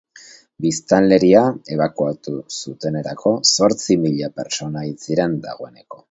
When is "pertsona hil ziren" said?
4.39-5.37